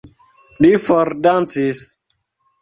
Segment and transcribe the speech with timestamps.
[0.65, 1.83] Li fordancis.